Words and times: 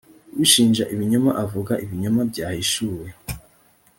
ushinja 0.43 0.83
ibinyoma 0.93 1.31
avuga 1.43 1.73
ibinyoma 1.85 2.21
byahishuwe. 2.31 3.07